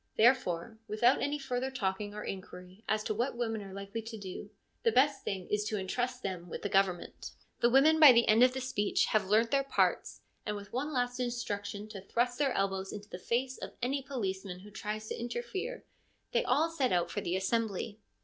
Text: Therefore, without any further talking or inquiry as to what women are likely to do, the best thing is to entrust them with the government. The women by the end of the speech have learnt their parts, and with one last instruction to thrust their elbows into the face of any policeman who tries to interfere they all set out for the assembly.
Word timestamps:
Therefore, 0.17 0.79
without 0.87 1.21
any 1.21 1.37
further 1.37 1.69
talking 1.69 2.15
or 2.15 2.23
inquiry 2.23 2.83
as 2.89 3.03
to 3.03 3.13
what 3.13 3.37
women 3.37 3.61
are 3.61 3.71
likely 3.71 4.01
to 4.01 4.17
do, 4.17 4.49
the 4.81 4.91
best 4.91 5.23
thing 5.23 5.47
is 5.49 5.63
to 5.65 5.77
entrust 5.77 6.23
them 6.23 6.49
with 6.49 6.63
the 6.63 6.69
government. 6.69 7.33
The 7.59 7.69
women 7.69 7.99
by 7.99 8.11
the 8.11 8.27
end 8.27 8.41
of 8.41 8.53
the 8.53 8.61
speech 8.61 9.05
have 9.11 9.27
learnt 9.27 9.51
their 9.51 9.61
parts, 9.63 10.21
and 10.43 10.55
with 10.55 10.73
one 10.73 10.91
last 10.91 11.19
instruction 11.19 11.87
to 11.89 12.01
thrust 12.01 12.39
their 12.39 12.53
elbows 12.53 12.91
into 12.91 13.09
the 13.09 13.19
face 13.19 13.59
of 13.59 13.73
any 13.83 14.01
policeman 14.01 14.61
who 14.61 14.71
tries 14.71 15.07
to 15.09 15.19
interfere 15.21 15.83
they 16.31 16.43
all 16.43 16.71
set 16.71 16.91
out 16.91 17.11
for 17.11 17.21
the 17.21 17.35
assembly. 17.35 17.99